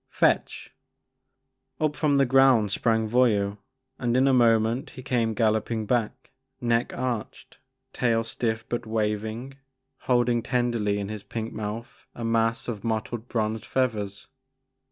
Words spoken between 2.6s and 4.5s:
sprang Voyou, and in a